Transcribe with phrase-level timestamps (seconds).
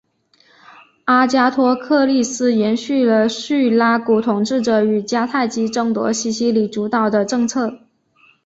[1.05, 7.77] 阿加托克利斯延续了叙拉古统治者与迦太基争夺西西里主导的政策。